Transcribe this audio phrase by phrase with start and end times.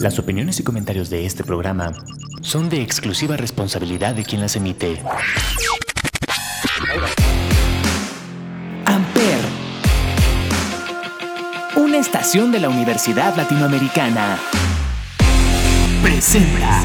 [0.00, 1.92] Las opiniones y comentarios de este programa
[2.40, 5.02] son de exclusiva responsabilidad de quien las emite.
[8.84, 9.40] Amper,
[11.76, 14.38] una estación de la Universidad Latinoamericana,
[16.02, 16.82] presenta.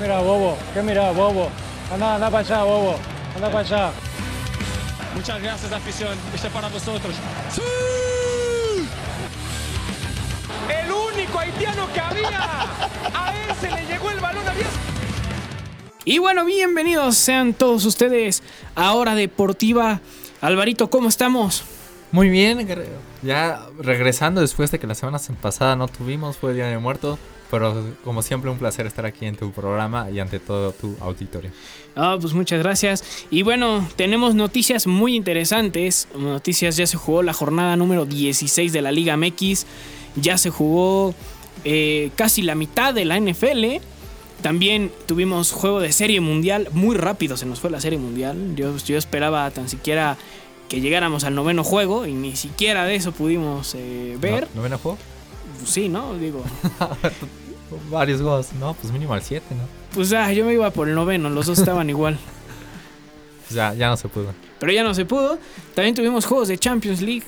[0.00, 1.48] Mira, bobo, ¿qué mira, bobo?
[1.92, 2.96] Anda, anda para allá, bobo,
[3.34, 4.07] anda para allá.
[5.18, 6.16] Muchas gracias, afición.
[6.32, 7.12] Este para vosotros.
[10.68, 12.62] El único haitiano que había.
[13.12, 14.72] A él se le llegó el balón abierto.
[16.04, 18.44] Y bueno, bienvenidos sean todos ustedes
[18.76, 20.00] a Hora Deportiva.
[20.40, 21.64] Alvarito, ¿cómo estamos?
[22.12, 23.00] Muy bien, Guerrero.
[23.22, 27.18] Ya regresando después de que la semana pasada no tuvimos, fue Día de Muerto.
[27.50, 31.50] Pero como siempre, un placer estar aquí en tu programa y ante todo tu auditorio.
[31.96, 33.02] Ah, pues muchas gracias.
[33.30, 36.08] Y bueno, tenemos noticias muy interesantes.
[36.16, 39.66] Noticias, ya se jugó la jornada número 16 de la Liga MX.
[40.16, 41.14] Ya se jugó
[41.64, 43.82] eh, casi la mitad de la NFL.
[44.42, 46.68] También tuvimos juego de serie mundial.
[46.72, 48.54] Muy rápido se nos fue la serie mundial.
[48.56, 50.16] Yo, yo esperaba tan siquiera
[50.68, 54.48] que llegáramos al noveno juego y ni siquiera de eso pudimos eh, ver.
[54.54, 54.98] ¿No, ¿Noveno juego?
[55.64, 56.14] Sí, ¿no?
[56.14, 56.42] Digo.
[57.90, 58.74] Varios juegos, ¿no?
[58.74, 59.62] Pues mínimo al 7, ¿no?
[59.94, 62.18] Pues ah, yo me iba por el noveno, los dos estaban igual.
[63.46, 64.32] Pues ya, ya no se pudo.
[64.58, 65.38] Pero ya no se pudo.
[65.74, 67.24] También tuvimos juegos de Champions League.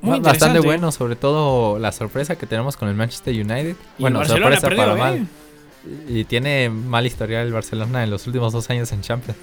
[0.00, 3.76] Muy Bastante bueno, sobre todo la sorpresa que tenemos con el Manchester United.
[3.98, 5.20] Y bueno, Barcelona sorpresa perdió, para ¿eh?
[5.20, 5.28] mal.
[6.08, 9.38] Y tiene mal historial el Barcelona en los últimos dos años en Champions.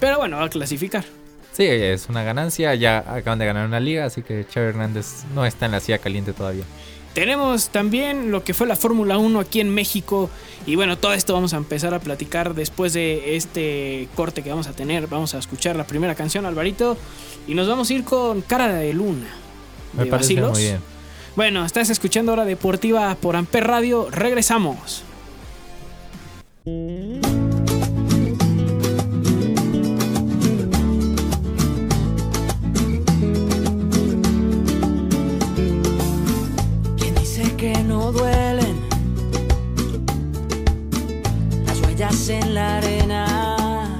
[0.00, 1.04] Pero bueno, va a clasificar.
[1.52, 2.74] Sí, es una ganancia.
[2.74, 5.98] Ya acaban de ganar una liga, así que Xavi Hernández no está en la silla
[5.98, 6.64] caliente todavía.
[7.14, 10.30] Tenemos también lo que fue la Fórmula 1 aquí en México.
[10.64, 14.66] Y bueno, todo esto vamos a empezar a platicar después de este corte que vamos
[14.66, 15.08] a tener.
[15.08, 16.96] Vamos a escuchar la primera canción, Alvarito.
[17.46, 19.28] Y nos vamos a ir con Cara de Luna.
[19.92, 20.52] Me de parece Vacilos.
[20.52, 20.80] muy bien.
[21.36, 24.08] Bueno, estás escuchando Hora Deportiva por Amper Radio.
[24.10, 25.04] Regresamos.
[42.28, 43.98] En la arena?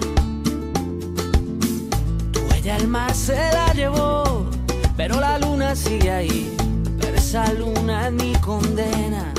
[2.32, 4.46] Tu huella el mar se la llevó,
[4.96, 6.56] pero la luna sigue ahí.
[7.00, 9.32] Pero esa luna es mi condena.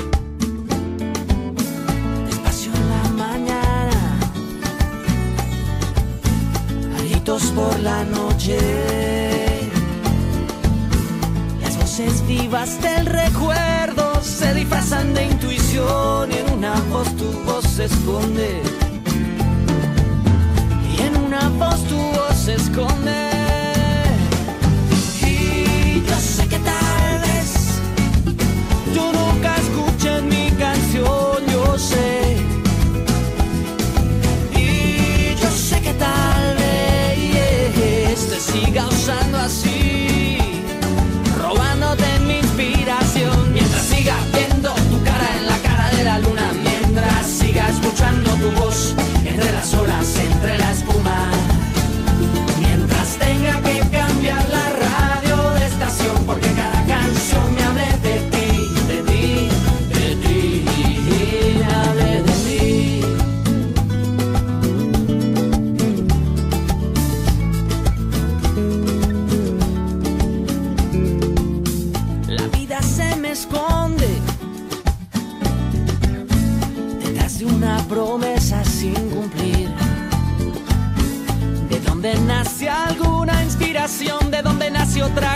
[2.26, 4.18] Despacio en la mañana,
[6.98, 8.58] gritos por la noche.
[11.62, 14.13] Las voces vivas del recuerdo
[14.44, 18.62] se disfrazan de intuición y en una voz tu voz se esconde.
[20.92, 23.20] Y en una voz tu voz se esconde.
[25.22, 27.48] Y yo sé que tal vez
[28.94, 32.23] tú nunca escuches mi canción, yo sé.
[47.94, 48.94] Escuchando tu voz
[49.24, 50.73] entre las olas entre la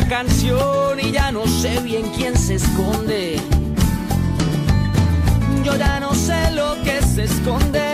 [0.09, 3.39] canción y ya no sé bien quién se esconde.
[5.65, 7.87] Yo ya no sé lo que se esconde.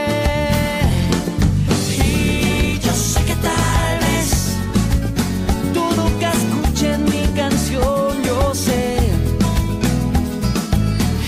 [1.99, 4.57] Y yo sé que tal vez
[5.75, 8.97] tú nunca escuches mi canción, yo sé.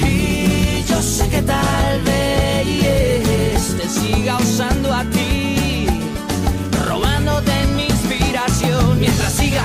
[0.02, 5.86] Y yo sé que tal vez te siga usando a ti,
[6.86, 9.64] robándote mi inspiración, mientras siga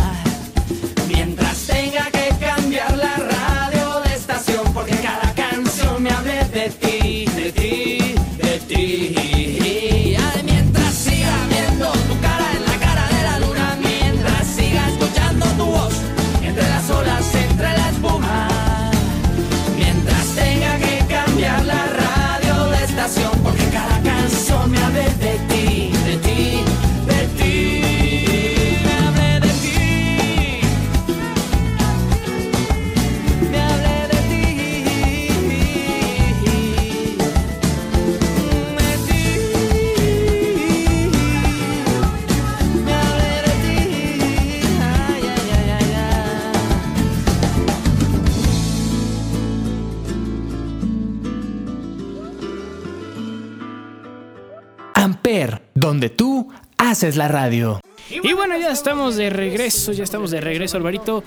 [57.01, 57.79] Haces la radio.
[58.11, 61.23] Y bueno, ya estamos de regreso, ya estamos de regreso, Alvarito.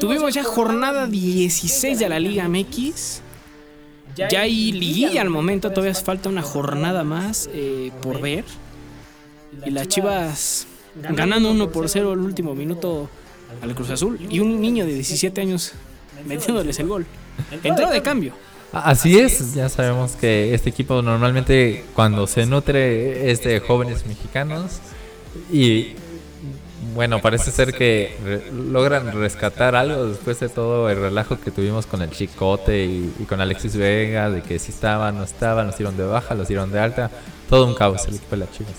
[0.00, 3.20] Tuvimos ya jornada 16 de la Liga MX.
[4.16, 8.44] Ya hay liguilla al momento, todavía hace falta una jornada más eh, por ver.
[9.64, 10.66] Y las Chivas
[10.96, 13.08] ganando 1 por 0 el último minuto
[13.62, 14.18] al Cruz Azul.
[14.28, 15.74] Y un niño de 17 años
[16.26, 17.06] metiéndoles el gol.
[17.62, 18.32] Entró de cambio.
[18.72, 24.80] Así es, ya sabemos que este equipo normalmente cuando se nutre es de jóvenes mexicanos
[25.52, 25.94] y
[26.94, 28.16] bueno, parece ser que
[28.52, 33.40] logran rescatar algo después de todo el relajo que tuvimos con el Chicote y, con
[33.40, 36.78] Alexis Vega, de que si estaban, no estaban, los dieron de baja, los dieron de
[36.78, 37.10] alta,
[37.48, 38.74] todo un caos el equipo de las Chivas.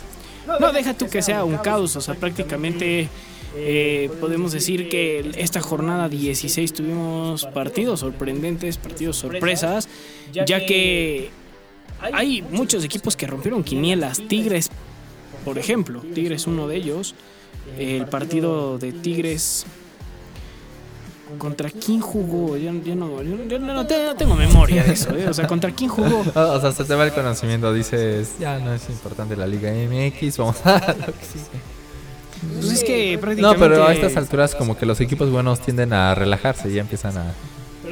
[0.59, 3.09] No, deja tú que sea un caos, o sea, prácticamente
[3.57, 9.89] eh, podemos decir que esta jornada 16 tuvimos partidos sorprendentes, partidos sorpresas,
[10.31, 11.31] ya que
[11.99, 14.21] hay muchos equipos que rompieron quinielas.
[14.27, 14.69] Tigres,
[15.45, 17.15] por ejemplo, Tigres uno de ellos.
[17.77, 19.65] El partido de Tigres
[21.39, 22.55] ¿Contra quién jugó?
[22.55, 25.09] Yo, yo no, yo- yo no te- no tengo memoria de eso.
[25.15, 25.27] ¿eh?
[25.27, 26.23] O sea, ¿contra quién jugó?
[26.35, 30.37] O sea, se te va el conocimiento, dices, ya no es importante la Liga MX,
[30.37, 32.61] vamos a lo que sigue".
[32.61, 33.59] Pues es que No, prácticamente...
[33.59, 37.17] pero a estas alturas como que los equipos buenos tienden a relajarse y ya empiezan
[37.17, 37.33] a...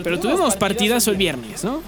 [0.03, 1.81] Pero tuvimos partidazo el viernes, ¿no?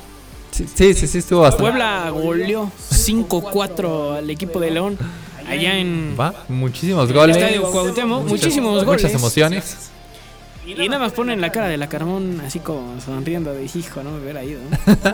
[0.52, 1.64] Sí, sí, sí, sí estuvo bastante...
[1.64, 4.98] Puebla goleó 5-4 al equipo de León
[5.48, 7.38] allá en Va, muchísimos el goles.
[7.38, 9.04] estadio Cuauhtémoc, muchas- muchísimos goles.
[9.04, 9.78] Muchas emociones.
[10.66, 14.12] Y nada más ponen la cara de la Carmón así como sonriendo de hijo, no
[14.12, 14.60] me hubiera ido.
[14.88, 15.14] ¿no?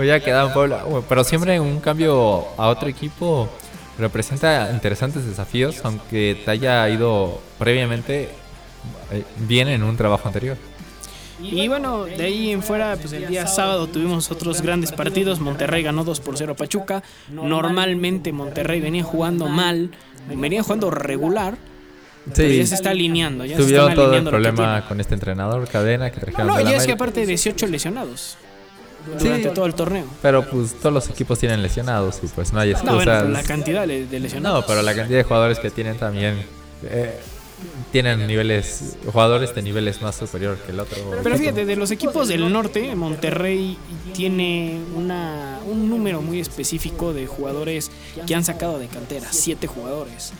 [0.00, 0.84] O ya quedaba Puebla.
[1.08, 3.48] Pero siempre un cambio a otro equipo
[3.98, 8.28] representa interesantes desafíos, aunque te haya ido previamente
[9.10, 10.56] eh, bien en un trabajo anterior.
[11.42, 15.40] Y bueno, de ahí en fuera, pues el día sábado tuvimos otros grandes partidos.
[15.40, 17.02] Monterrey ganó 2 por 0 a Pachuca.
[17.30, 19.90] Normalmente Monterrey venía jugando mal,
[20.28, 21.56] venía jugando regular.
[22.34, 23.44] Pero ya se está alineando.
[23.46, 26.92] Ya Tuvieron todo el problema con este entrenador, cadena, que trajeron No, ya es que
[26.92, 28.36] aparte 18 lesionados
[29.16, 29.24] Sí.
[29.24, 30.04] durante todo el torneo.
[30.20, 33.22] Pero pues todos los equipos tienen lesionados y pues no hay No, bueno, excusas.
[33.22, 34.60] pero la cantidad de de lesionados.
[34.60, 36.36] No, pero la cantidad de jugadores que tienen también
[36.84, 37.18] eh,
[37.92, 40.96] tienen niveles, jugadores de niveles más superior que el otro.
[41.22, 43.76] Pero fíjate, de los equipos del norte, Monterrey
[44.12, 47.90] tiene una, un número muy específico de jugadores
[48.26, 50.32] que han sacado de cantera, siete jugadores.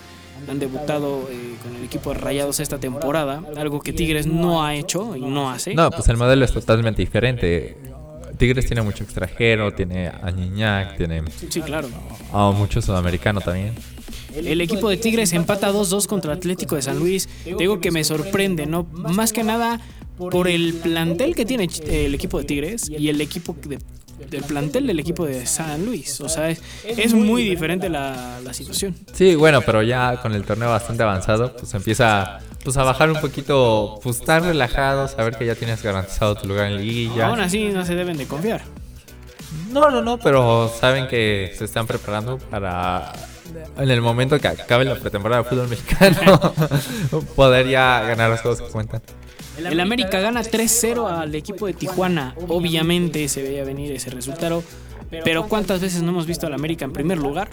[0.48, 4.74] Han debutado eh, con el equipo de Rayados esta temporada, algo que Tigres no ha
[4.74, 5.74] hecho y no hace.
[5.74, 7.76] No, pues el modelo es totalmente diferente.
[8.38, 11.88] Tigres tiene mucho extranjero, tiene a Ñiñac, tiene Sí, claro.
[12.32, 13.74] a mucho sudamericano también.
[14.34, 17.28] El equipo de Tigres empata 2-2 contra Atlético de San Luis.
[17.44, 18.84] Te digo que me sorprende, ¿no?
[18.92, 19.80] Más que nada
[20.16, 23.78] por el plantel que tiene el equipo de Tigres y el equipo de-
[24.30, 26.20] del plantel del equipo de San Luis.
[26.20, 28.94] O sea, es, es muy diferente la, la situación.
[29.14, 33.18] Sí, bueno, pero ya con el torneo bastante avanzado, pues empieza pues a bajar un
[33.18, 37.28] poquito, pues estar relajado, saber que ya tienes garantizado tu lugar en liguilla.
[37.28, 38.60] Aún así no se deben de confiar.
[39.72, 43.12] No, no, no, pero saben que se están preparando para
[43.78, 46.54] en el momento que acabe la pretemporada de fútbol mexicano
[47.36, 49.02] poder ya ganar los juegos que cuentan.
[49.58, 52.34] El América gana 3-0 al equipo de Tijuana.
[52.48, 54.62] Obviamente se veía venir ese resultado.
[55.24, 57.50] Pero ¿cuántas veces no hemos visto al América en primer lugar?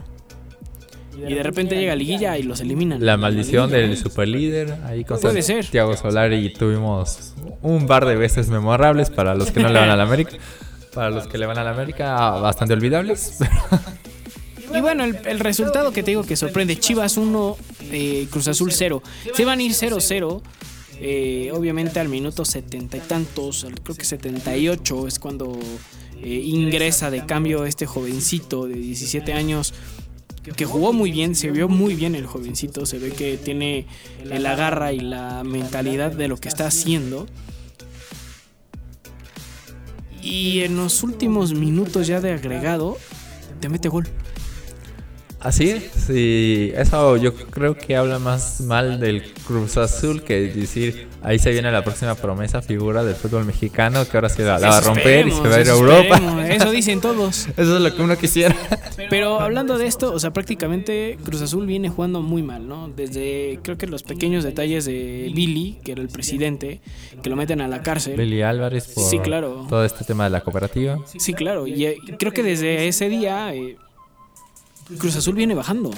[1.17, 3.03] Y de repente llega Liguilla y los eliminan.
[3.03, 5.65] La maldición del superlíder, ahí con Puede ser.
[5.65, 10.01] Thiago Solari tuvimos un par de veces memorables para los que no le van al
[10.01, 10.37] América.
[10.93, 13.39] para los que le van a la América, bastante olvidables.
[14.75, 17.57] Y bueno, el, el resultado que te digo que sorprende, Chivas 1,
[17.91, 19.01] eh, Cruz Azul 0.
[19.33, 20.41] Se van a ir 0-0.
[20.99, 25.57] eh, obviamente al minuto setenta y tantos, creo que 78 es cuando
[26.21, 29.73] eh, ingresa de cambio este jovencito de 17 años
[30.55, 33.85] que jugó muy bien, se vio muy bien el jovencito, se ve que tiene
[34.23, 37.27] la garra y la mentalidad de lo que está haciendo.
[40.21, 42.97] Y en los últimos minutos ya de agregado,
[43.59, 44.07] te mete gol.
[45.39, 51.37] Así, sí, eso yo creo que habla más mal del Cruz Azul que decir ahí
[51.37, 54.77] se viene la próxima promesa figura del fútbol mexicano que ahora sí la, la va
[54.77, 56.47] a romper y se va a ir a Europa.
[56.49, 57.47] Eso dicen todos.
[57.57, 58.55] Eso es lo que uno quisiera.
[59.11, 62.89] Pero hablando de esto, o sea, prácticamente Cruz Azul viene jugando muy mal, ¿no?
[62.89, 66.81] Desde creo que los pequeños detalles de Billy, que era el presidente,
[67.21, 68.17] que lo meten a la cárcel.
[68.17, 69.67] Lili Álvarez por Sí, claro.
[69.69, 70.97] todo este tema de la cooperativa.
[71.17, 71.67] Sí, claro.
[71.67, 73.77] Y eh, creo que desde ese día eh,
[74.97, 75.91] Cruz Azul viene bajando.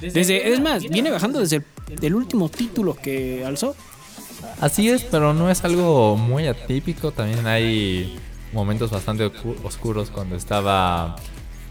[0.00, 1.62] Desde, es más, viene bajando desde
[2.02, 3.74] el, último título que alzó.
[4.60, 7.10] Así es, pero no es algo muy atípico.
[7.10, 8.16] También hay
[8.52, 9.30] momentos bastante
[9.64, 11.16] oscuros cuando estaba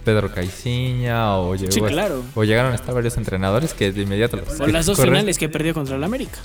[0.03, 2.23] Pedro Caiciña o, llegó Sí, a- claro.
[2.35, 5.13] o llegaron a estar varios entrenadores que de inmediato los O las dos corren.
[5.13, 6.39] finales que perdió contra el América.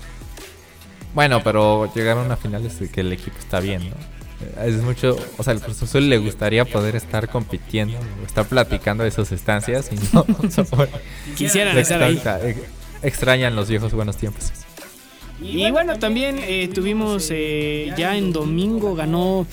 [1.15, 3.97] Bueno, pero llegaron a finales de que el equipo está bien, ¿no?
[4.65, 9.11] Es mucho, o sea, al Cruz Azul le gustaría poder estar compitiendo, estar platicando de
[9.11, 10.25] sus estancias y no.
[11.37, 12.15] Quisieran estar ahí.
[12.15, 12.61] Extra- ex-
[13.03, 14.53] Extrañan los viejos buenos tiempos.
[15.41, 19.45] Y bueno, también eh, tuvimos eh, ya en domingo ganó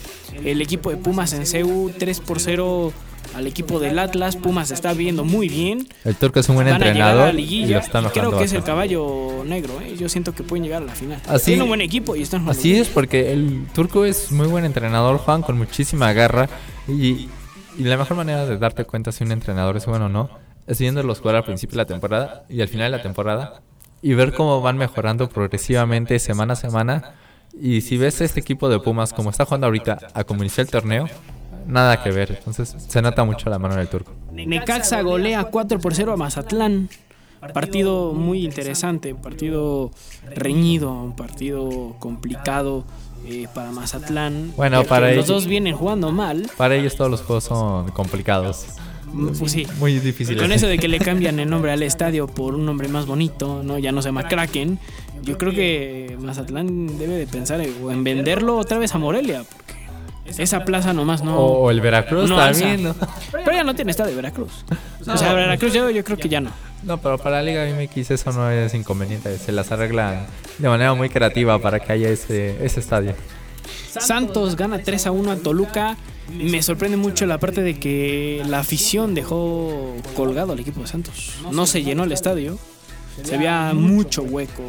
[0.46, 2.93] el equipo de Pumas en CEU 3 por 0
[3.36, 4.36] al equipo del Atlas.
[4.36, 5.88] Pumas está viendo muy bien.
[6.05, 8.05] El turco es un buen Van a llegar a la entrenador y lo está y
[8.05, 8.65] creo que es el bastante.
[8.65, 9.79] caballo negro.
[9.81, 9.95] eh.
[9.98, 11.21] Yo siento que pueden llegar a la final.
[11.27, 12.81] Así- Tiene un buen equipo y están Así bien.
[12.81, 16.50] es, porque el turco es muy buen entrenador, Juan, con muchísima garra.
[16.88, 17.29] Y,
[17.77, 20.29] y la mejor manera de darte cuenta si un entrenador es bueno o no
[20.67, 23.62] es viéndolos jugar al principio de la temporada y al final de la temporada
[24.03, 27.13] y ver cómo van mejorando progresivamente semana a semana.
[27.59, 30.69] Y si ves este equipo de Pumas como está jugando ahorita a como inició el
[30.69, 31.09] torneo,
[31.69, 32.31] nada que ver.
[32.38, 34.11] Entonces se nota mucho la mano del turco.
[34.33, 36.89] Necaxa golea 4 por 0 a Mazatlán.
[37.53, 39.91] Partido muy interesante, partido
[40.35, 42.83] reñido, un partido complicado
[43.25, 44.51] eh, para Mazatlán.
[44.57, 46.49] Bueno, para los ellos- dos vienen jugando mal.
[46.57, 48.65] Para ellos todos los juegos son complicados.
[49.39, 49.65] Pues sí.
[49.79, 50.39] Muy difíciles.
[50.41, 53.63] Con eso de que le cambian el nombre al estadio por un nombre más bonito,
[53.63, 53.79] ¿no?
[53.79, 54.77] Ya no se llama Kraken.
[55.23, 59.78] Yo creo que Mazatlán debe de pensar en- venderlo otra vez a Morelia, porque
[60.38, 61.38] esa plaza nomás no.
[61.38, 62.95] O, el Veracruz no también, ¿no?
[63.31, 64.65] Pero ya no tiene estadio Veracruz.
[65.07, 66.51] O sea, Veracruz yo, yo creo que ya no.
[66.83, 69.38] No, pero para la Liga MX eso no es inconveniente.
[69.38, 73.15] Se las arreglan de manera muy creativa para que haya ese, ese estadio.
[73.91, 75.98] Santos gana 3 a 1 a Toluca.
[76.31, 81.33] Me sorprende mucho la parte de que la afición dejó colgado al equipo de Santos.
[81.51, 82.57] No se llenó el estadio.
[83.24, 84.63] Se veía mucho hueco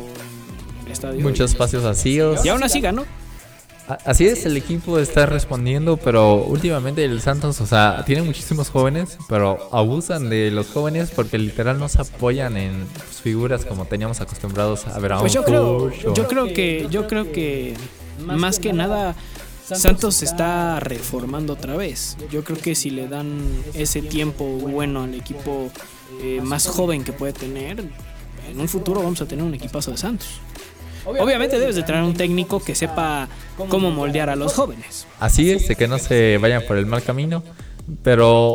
[0.81, 1.21] en el estadio.
[1.21, 2.45] Muchos espacios vacíos.
[2.45, 3.05] Y aún así ganó.
[4.04, 9.16] Así es, el equipo está respondiendo, pero últimamente el Santos, o sea, tiene muchísimos jóvenes,
[9.28, 12.87] pero abusan de los jóvenes porque literal no se apoyan en
[13.23, 16.87] figuras como teníamos acostumbrados a ver a Pues un yo creo, o- yo creo que,
[16.90, 17.75] yo creo que
[18.25, 19.14] más que nada
[19.66, 22.16] Santos se está reformando otra vez.
[22.32, 23.40] Yo creo que si le dan
[23.75, 25.70] ese tiempo bueno al equipo
[26.23, 27.85] eh, más joven que puede tener,
[28.50, 30.28] en un futuro vamos a tener un equipazo de Santos.
[31.04, 33.28] Obviamente debes de traer un técnico que sepa
[33.69, 35.07] cómo moldear a los jóvenes.
[35.19, 37.42] Así es, de que no se vayan por el mal camino,
[38.02, 38.54] pero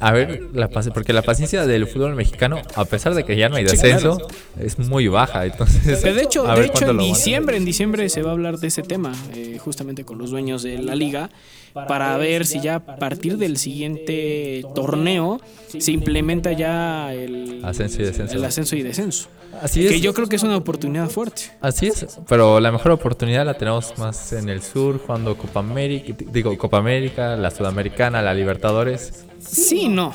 [0.00, 3.56] a ver, la porque la paciencia del fútbol mexicano, a pesar de que ya no
[3.56, 4.34] hay Sí, descenso, claro.
[4.60, 5.46] es muy baja.
[5.46, 8.58] Entonces, Pero de hecho, a de hecho en diciembre, en diciembre se va a hablar
[8.58, 11.30] de ese tema, eh, justamente con los dueños de la liga,
[11.72, 15.40] para ver si ya a partir del siguiente torneo
[15.76, 18.34] se implementa ya el Ascenso y descenso.
[18.36, 19.28] el ascenso y descenso.
[19.60, 19.92] Así es.
[19.92, 21.42] Que yo creo que es una oportunidad fuerte.
[21.60, 26.14] Así es, pero la mejor oportunidad la tenemos más en el sur, jugando Copa América,
[26.32, 29.24] digo Copa América, la Sudamericana, la Libertadores.
[29.46, 30.14] Sí, y no.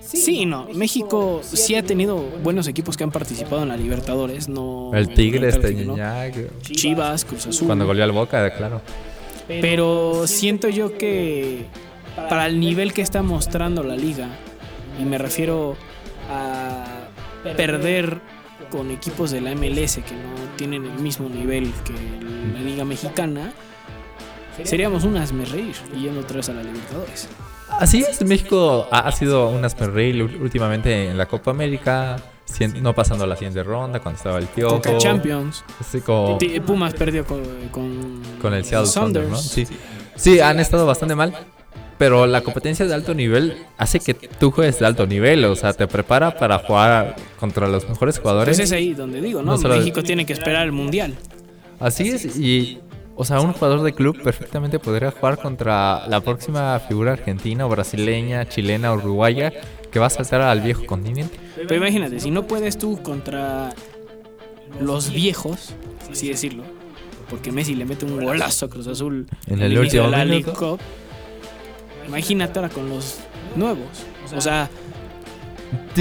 [0.00, 0.66] Sí, y no.
[0.72, 4.48] México sí ha tenido buenos equipos que han participado en la Libertadores.
[4.48, 5.94] No, El Tigre, este que no.
[5.94, 7.66] Gignac, Chivas, Cruz Azul.
[7.66, 8.80] cuando goleó al Boca, claro.
[9.46, 11.66] Pero siento yo que
[12.28, 14.28] para el nivel que está mostrando la liga,
[15.00, 15.76] y me refiero
[16.30, 16.84] a
[17.56, 18.18] perder
[18.70, 21.92] con equipos de la MLS que no tienen el mismo nivel que
[22.54, 23.52] la liga mexicana,
[24.64, 27.28] seríamos unas me reír yendo otra vez a la Libertadores.
[27.78, 32.16] Así es, México ha, sido un asperreír últimamente en la Copa América,
[32.80, 34.76] no pasando a la siguiente ronda cuando estaba el Piojo.
[34.76, 35.64] Coca Champions.
[35.80, 39.36] Así como T- Pumas perdió con, con, con el Seattle Thunder, ¿no?
[39.36, 39.66] Sí.
[40.16, 41.32] sí, han estado bastante mal.
[41.98, 45.72] pero la competencia de alto nivel hace que tú juegues de alto nivel, o sea,
[45.72, 48.56] te prepara para jugar contra los mejores jugadores.
[48.56, 49.56] Pues es ahí donde digo, ¿no?
[49.56, 51.14] México tiene que esperar el mundial.
[51.80, 52.80] Así es, y
[53.20, 57.68] o sea, un jugador de club perfectamente podría jugar contra la próxima figura argentina o
[57.68, 59.52] brasileña, chilena, uruguaya
[59.90, 61.36] que va a saltar al viejo continente.
[61.56, 63.74] Pero imagínate, si no puedes tú contra
[64.80, 65.74] los viejos,
[66.08, 66.62] así decirlo,
[67.28, 70.24] porque Messi le mete un golazo a Cruz Azul En el inicio de último la
[70.24, 70.52] League.
[70.52, 70.78] Cup,
[72.06, 73.18] imagínate ahora con los
[73.56, 73.88] nuevos.
[74.32, 74.70] O sea,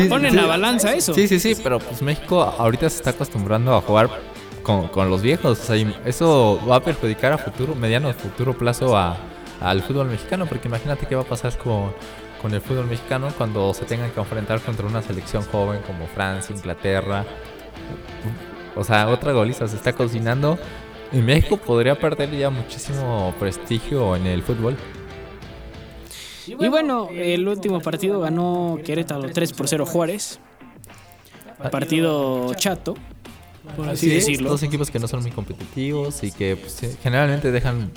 [0.08, 1.16] ponen la balanza eso.
[1.16, 4.08] Sí, sí, sí, pero pues México ahorita se está acostumbrando a jugar
[4.68, 5.60] con, con los viejos.
[5.60, 9.18] O sea, eso va a perjudicar a futuro, mediano futuro plazo a,
[9.62, 10.46] al fútbol mexicano.
[10.46, 11.94] Porque imagínate qué va a pasar con,
[12.42, 16.54] con el fútbol mexicano cuando se tengan que enfrentar contra una selección joven como Francia,
[16.54, 17.26] Inglaterra.
[18.76, 20.60] O sea, otra goliza se está cocinando.
[21.14, 24.76] Y México podría perder ya muchísimo prestigio en el fútbol.
[26.46, 30.40] Y bueno, el último partido ganó Querétaro 3 por 0 Juárez.
[31.72, 32.96] Partido chato,
[33.76, 34.50] por así es, decirlo.
[34.50, 37.92] Dos equipos que no son muy competitivos y que pues, generalmente dejan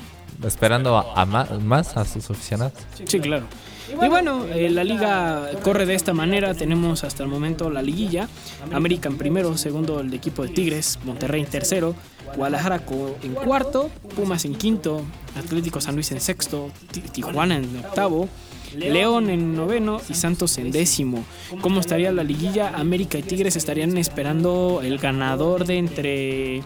[0.45, 2.73] esperando a, a ma- más a sus aficionados.
[3.05, 3.45] Sí, claro.
[3.91, 6.55] Y bueno, eh, la liga corre de esta manera.
[6.55, 8.29] Tenemos hasta el momento la liguilla.
[8.73, 11.97] América en primero, segundo el equipo de Tigres, Monterrey en tercero,
[12.37, 12.83] Guadalajara
[13.23, 15.03] en cuarto, Pumas en quinto,
[15.37, 18.29] Atlético San Luis en sexto, Ti- Tijuana en octavo.
[18.77, 21.25] León en noveno y Santos en décimo.
[21.61, 22.71] ¿Cómo estaría la liguilla?
[22.71, 26.63] América y Tigres estarían esperando el ganador de entre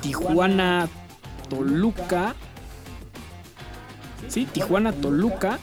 [0.00, 0.88] Tijuana,
[1.48, 2.34] Toluca.
[4.28, 5.58] Sí, Tijuana, Toluca.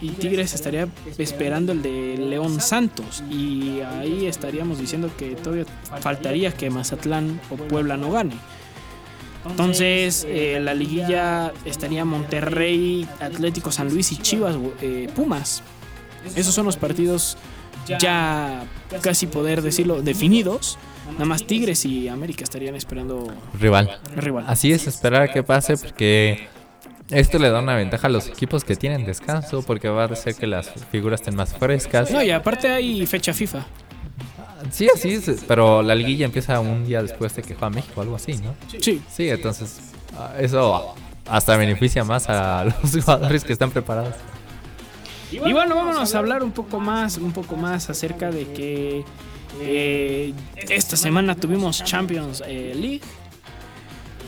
[0.00, 0.86] Y Tigres estaría
[1.18, 3.24] esperando el de León Santos.
[3.30, 5.64] Y ahí estaríamos diciendo que todavía
[6.00, 8.36] faltaría que Mazatlán o Puebla no gane.
[9.50, 15.62] Entonces, eh, la liguilla estaría Monterrey, Atlético San Luis y Chivas eh, Pumas.
[16.36, 17.36] Esos son los partidos
[17.98, 18.64] ya
[19.02, 20.78] casi poder decirlo definidos.
[21.12, 23.98] Nada más Tigres y América estarían esperando Rival.
[24.14, 24.44] rival.
[24.46, 26.48] Así es, esperar a que pase porque
[27.10, 30.34] esto le da una ventaja a los equipos que tienen descanso porque va a hacer
[30.34, 32.10] que las figuras estén más frescas.
[32.10, 33.64] No, y aparte hay fecha FIFA.
[34.70, 38.16] Sí, así es, pero la liguilla empieza un día después de que juega México, algo
[38.16, 38.54] así, ¿no?
[38.80, 39.00] Sí.
[39.10, 39.78] Sí, entonces
[40.16, 40.94] ah, eso
[41.26, 44.14] hasta beneficia más a los jugadores que están preparados.
[45.30, 49.04] Y bueno, vámonos a hablar un poco más, un poco más acerca de que
[49.60, 53.02] eh, esta semana tuvimos Champions eh, League.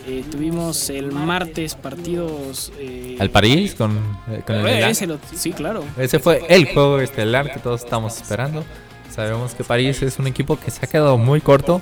[0.07, 2.71] Eh, tuvimos el martes partidos.
[2.79, 3.91] eh, Al París con,
[4.31, 5.83] eh, con el ese lo- sí, claro.
[5.97, 8.63] Ese fue el juego estelar que todos estamos esperando.
[9.11, 11.81] Sabemos que París es un equipo que se ha quedado muy corto,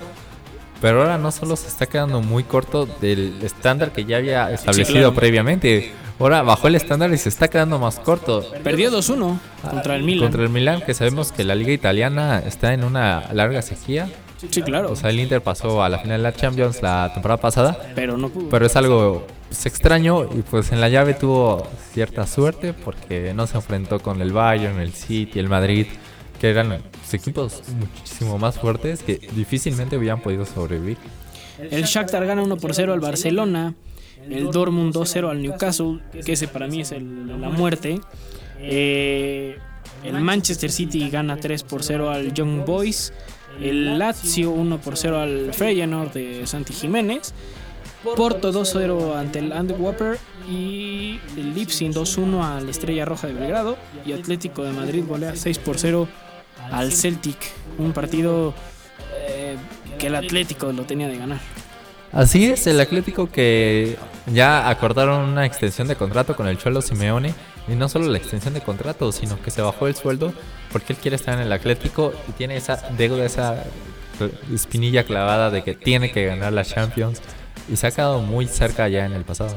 [0.82, 5.00] pero ahora no solo se está quedando muy corto del estándar que ya había establecido
[5.00, 5.14] claro.
[5.14, 8.44] previamente, ahora bajó el estándar y se está quedando más corto.
[8.64, 9.40] Perdió 2-1
[9.70, 10.24] contra el Milan.
[10.24, 14.10] Contra el Milan, que sabemos que la liga italiana está en una larga sequía.
[14.50, 14.92] Sí, claro.
[14.92, 18.18] O sea, el Inter pasó a la final de la Champions la temporada pasada, pero
[18.18, 18.50] no pudo.
[18.50, 23.48] pero es algo pues, extraño y pues en la llave tuvo cierta suerte porque no
[23.48, 25.88] se enfrentó con el Bayern, el City, el Madrid,
[26.40, 30.98] que eran pues, equipos muchísimo más fuertes que difícilmente hubieran podido sobrevivir.
[31.60, 33.74] El Shakhtar gana 1 por 0 al Barcelona.
[34.30, 38.00] El Dortmund 2-0 al Newcastle, que ese para mí es el- la muerte.
[38.60, 39.58] Eh,
[40.04, 43.14] el Manchester City gana 3 por 0 al Young Boys.
[43.62, 47.34] El Lazio 1 por 0 al Feyenoord de Santi Jiménez.
[48.16, 50.18] Porto 2-0 ante el Antwerp
[50.50, 55.58] y el Leipzig 2-1 al Estrella Roja de Belgrado y Atlético de Madrid golea 6
[55.60, 56.08] por 0
[56.72, 57.38] al Celtic,
[57.78, 58.54] un partido
[59.28, 59.58] eh,
[59.98, 61.40] que el Atlético lo tenía de ganar.
[62.12, 63.98] Así es, el Atlético que
[64.34, 67.34] ya acordaron una extensión de contrato con el Cholo Simeone
[67.68, 70.34] y no solo la extensión de contrato, sino que se bajó el sueldo
[70.72, 73.64] porque él quiere estar en el Atlético y tiene esa deuda, esa
[74.54, 77.22] espinilla clavada de que tiene que ganar la Champions
[77.72, 79.56] y se ha quedado muy cerca ya en el pasado.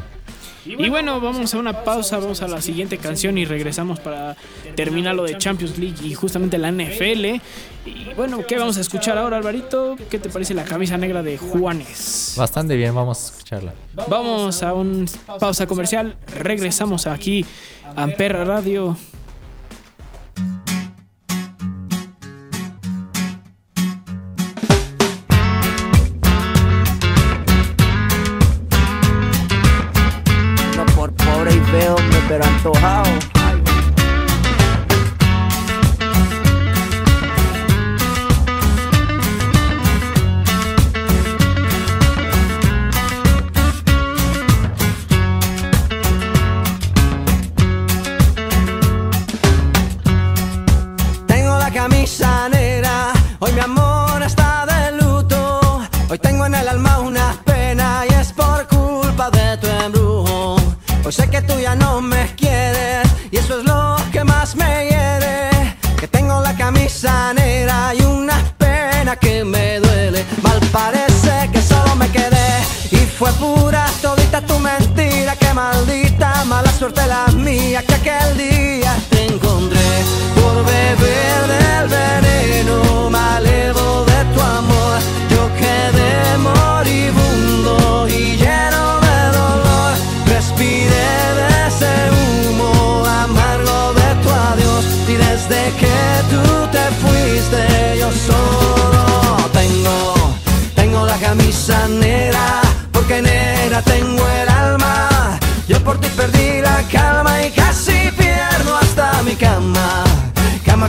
[0.64, 4.36] Y bueno, vamos a una pausa, vamos a la siguiente canción y regresamos para
[4.76, 7.40] terminar lo de Champions League y justamente la NFL.
[7.84, 9.96] Y bueno, ¿qué vamos a escuchar ahora, Alvarito?
[10.08, 12.34] ¿Qué te parece la camisa negra de Juanes?
[12.36, 13.74] Bastante bien, vamos a escucharla.
[14.08, 15.06] Vamos a una
[15.40, 17.44] pausa comercial, regresamos aquí
[17.96, 18.96] a Ampere Radio.
[61.12, 61.91] Sé que tú ya no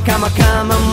[0.05, 0.92] Come on, come on.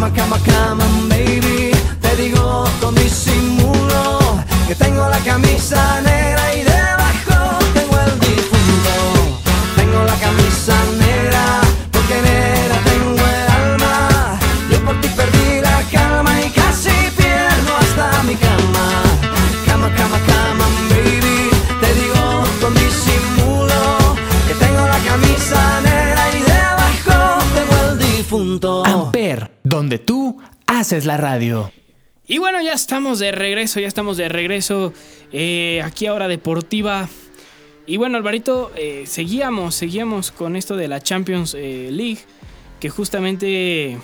[0.00, 1.72] Cama, cama, cama, baby.
[2.00, 4.18] Te digo con disimulo
[4.66, 6.00] que tengo la camisa
[30.90, 31.70] haces la radio.
[32.26, 34.92] Y bueno, ya estamos de regreso, ya estamos de regreso
[35.32, 37.08] eh, aquí a Hora Deportiva.
[37.86, 42.18] Y bueno, Alvarito, eh, seguíamos, seguíamos con esto de la Champions eh, League,
[42.80, 43.98] que justamente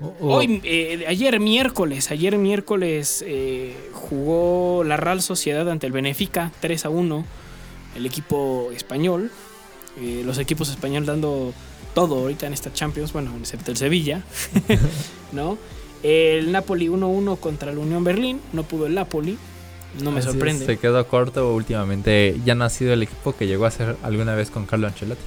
[0.00, 3.24] O- hoy, eh, ayer miércoles, ayer miércoles
[3.92, 7.24] jugó la Real Sociedad ante el Benfica 3 a 1,
[7.94, 9.30] el equipo español,
[10.24, 11.52] los equipos españoles dando
[11.94, 14.22] todo ahorita en esta Champions, bueno, excepto el Sevilla,
[15.32, 15.58] ¿no?
[16.02, 19.38] El Napoli 1-1 contra el Unión Berlín, no pudo el Napoli,
[20.02, 20.66] no me Así es, sorprende.
[20.66, 22.40] se quedó corto últimamente.
[22.44, 25.20] Ya no ha sido el equipo que llegó a ser alguna vez con Carlo Ancelotti.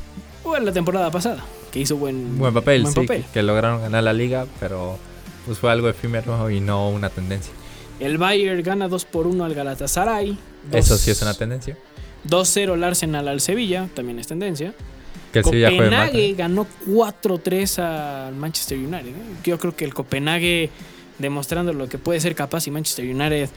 [0.43, 3.23] O en la temporada pasada, que hizo buen, Buen papel, buen sí, papel.
[3.25, 4.97] Que, que lograron ganar la liga, pero
[5.45, 7.53] pues fue algo efímero y no una tendencia.
[7.99, 10.37] El Bayern gana 2 por 1 al Galatasaray.
[10.73, 11.77] Eso Dos- sí es una tendencia.
[12.27, 14.73] 2-0 el Arsenal al Sevilla, también es tendencia.
[15.43, 15.69] Que el Sevilla.
[15.71, 17.79] Copenhague ganó 4-3
[18.27, 19.07] al Manchester United.
[19.07, 19.13] ¿eh?
[19.43, 20.69] Yo creo que el Copenhague
[21.19, 23.49] demostrando lo que puede ser capaz y Manchester United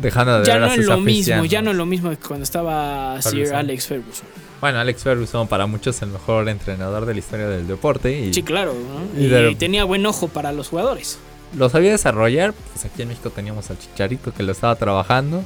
[0.00, 2.10] Dejando de ya ver a no es sus lo mismo, ya no es lo mismo
[2.10, 3.52] que cuando estaba Sir.
[3.54, 4.26] Alex Ferguson.
[4.60, 8.42] Bueno, Alex Ferguson para muchos el mejor entrenador de la historia del deporte y Sí,
[8.42, 9.20] claro, ¿no?
[9.20, 11.18] y y, de- tenía buen ojo para los jugadores.
[11.56, 12.52] lo sabía desarrollar.
[12.72, 15.42] Pues aquí en México teníamos al Chicharito que lo estaba trabajando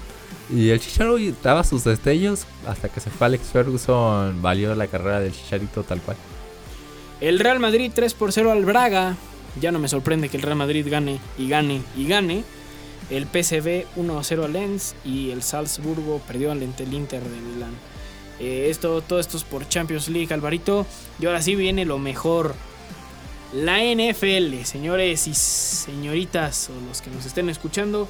[0.52, 5.20] y el Chicharito daba sus destellos hasta que se fue Alex Ferguson, valió la carrera
[5.20, 6.16] del Chicharito tal cual.
[7.20, 9.16] El Real Madrid 3 por 0 al Braga.
[9.60, 12.44] Ya no me sorprende que el Real Madrid gane y gane y gane.
[13.10, 17.72] El PSV 1 0 al Lens y el Salzburgo perdió ante el Inter de Milán.
[18.38, 20.86] Eh, esto, todo esto es por Champions League, Alvarito.
[21.18, 22.54] Y ahora sí viene lo mejor.
[23.52, 28.08] La NFL, señores y señoritas, o los que nos estén escuchando.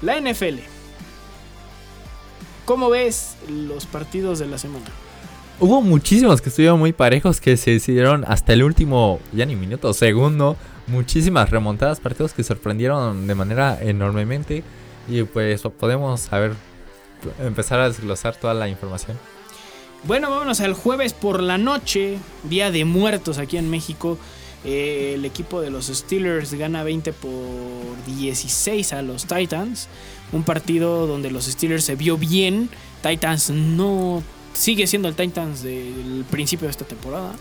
[0.00, 0.73] La NFL.
[2.64, 4.86] ¿Cómo ves los partidos de la semana?
[5.60, 9.92] Hubo muchísimos que estuvieron muy parejos que se decidieron hasta el último, ya ni minuto,
[9.92, 10.56] segundo.
[10.86, 14.64] Muchísimas remontadas, partidos que sorprendieron de manera enormemente.
[15.08, 16.54] Y pues podemos a ver,
[17.40, 19.16] empezar a desglosar toda la información.
[20.04, 24.18] Bueno, vámonos al jueves por la noche, Día de Muertos aquí en México.
[24.64, 27.32] Eh, el equipo de los Steelers gana 20 por
[28.06, 29.88] 16 a los Titans.
[30.32, 32.70] Un partido donde los Steelers se vio bien.
[33.02, 34.22] Titans no
[34.54, 37.32] sigue siendo el Titans del principio de esta temporada.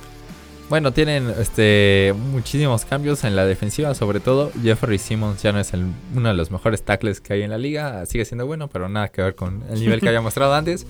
[0.70, 5.74] Bueno, tienen este muchísimos cambios en la defensiva, sobre todo Jeffrey Simmons ya no es
[5.74, 8.88] el- uno de los mejores tackles que hay en la liga, sigue siendo bueno, pero
[8.90, 10.88] nada que ver con el nivel que había mostrado antes.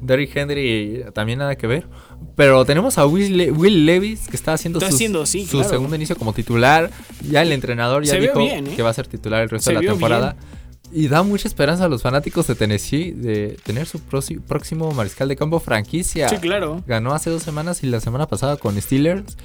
[0.00, 1.86] Derrick Henry también nada que ver,
[2.36, 5.58] pero tenemos a Will, Le- Will Levis que está haciendo, Está sus- haciendo, sí, su
[5.58, 5.68] claro.
[5.68, 6.90] segundo inicio como titular.
[7.28, 8.74] Ya el entrenador ya Se dijo bien, ¿eh?
[8.76, 10.36] que va a ser titular el resto Se de la temporada.
[10.92, 15.36] Y da mucha esperanza a los fanáticos de Tennessee de tener su próximo mariscal de
[15.36, 16.28] campo franquicia.
[16.28, 16.82] Sí, claro.
[16.84, 19.36] Ganó hace dos semanas y la semana pasada con Steelers.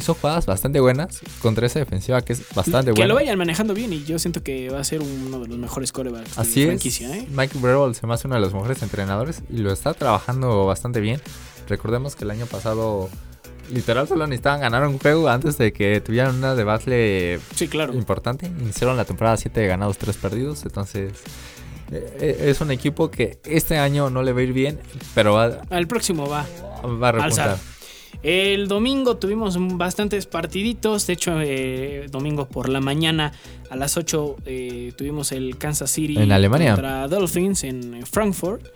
[0.00, 3.08] Hizo jugadas bastante buenas contra esa defensiva que es bastante Que buena.
[3.08, 5.92] lo vayan manejando bien y yo siento que va a ser uno de los mejores
[5.92, 7.00] corebacks Así de es.
[7.02, 7.26] ¿eh?
[7.30, 11.00] Mike Breville se me hace uno de los mejores entrenadores y lo está trabajando bastante
[11.00, 11.20] bien.
[11.68, 13.10] Recordemos que el año pasado,
[13.70, 17.92] literal, solo necesitaban ganar un juego antes de que tuvieran una debacle Sí, claro.
[17.92, 18.46] importante.
[18.46, 20.62] Iniciaron la temporada 7 de ganados, 3 perdidos.
[20.64, 21.12] Entonces,
[21.92, 24.78] eh, es un equipo que este año no le va a ir bien,
[25.14, 26.46] pero va, Al próximo va.
[26.84, 27.48] va a repuntar.
[27.50, 27.58] Alzar.
[28.22, 31.06] El domingo tuvimos bastantes partiditos.
[31.06, 33.32] De hecho, eh, domingo por la mañana
[33.70, 36.72] a las 8 eh, tuvimos el Kansas City En Alemania.
[36.74, 38.66] contra Dolphins en Frankfurt.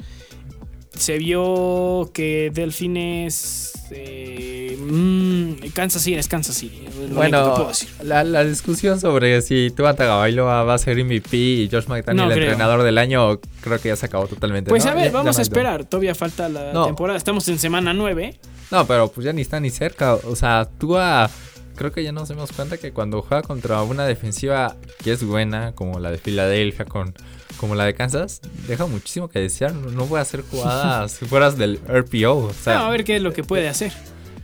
[0.97, 3.73] Se vio que Delfines.
[3.91, 6.85] eh, mm, Kansas City es Kansas City.
[7.13, 7.89] Bueno, puedo decir.
[8.03, 12.33] la, la discusión sobre si Tua Tagovailoa va a ser MVP y Josh McDaniel No
[12.33, 12.51] el creo.
[12.53, 14.71] entrenador del año, creo que ya se acabó totalmente.
[14.71, 14.93] Pues ¿no?
[14.93, 15.85] a ver, Ya- vamos a esperar.
[15.85, 16.87] Todavía falta la No.
[16.87, 17.17] temporada.
[17.19, 18.39] Estamos en semana 9.
[18.71, 20.15] No, pero pues ya ni está ni cerca.
[20.15, 21.29] O sea, Tua,
[21.77, 25.73] creo que ya nos dimos cuenta que cuando juega contra una defensiva que es buena,
[25.73, 27.15] como la de Filadelfia, con,
[27.59, 29.73] como la de Kansas, deja muchísimo que desear.
[29.75, 32.37] No, puede hacer jugadas fuera del RPO.
[32.37, 33.93] O sea, a ver qué es lo que puede hacer.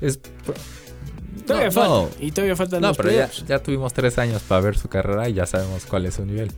[0.00, 0.20] es.
[1.46, 1.88] Todavía no, falta.
[1.88, 2.08] no.
[2.20, 5.28] Y todavía faltan No, los pero ya, ya tuvimos tres años para ver su carrera
[5.28, 6.50] y ya sabemos cuál es su nivel.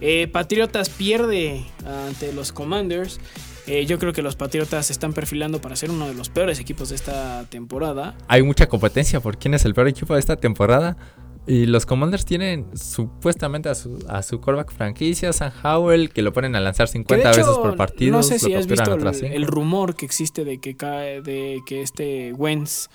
[0.00, 3.18] Eh, Patriotas pierde ante los Commanders.
[3.66, 6.58] Eh, yo creo que los Patriotas se están perfilando para ser uno de los peores
[6.60, 8.16] equipos de esta temporada.
[8.28, 10.96] hay mucha competencia por quién es el peor equipo de esta temporada.
[11.46, 16.32] Y los Commanders tienen supuestamente a su, a su quarterback franquicia, Sam Howell, que lo
[16.32, 18.12] ponen a lanzar Que 50 de hecho, veces por partido.
[18.16, 22.32] No sé si has visto el rumor que existe de que cae, de que este
[22.34, 22.88] Wentz,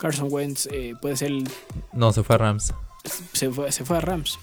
[0.00, 1.48] Carson Wentz, eh, puede ser el-
[1.92, 2.74] No, se fue a Rams.
[3.32, 4.38] se fue, se fue a Rams.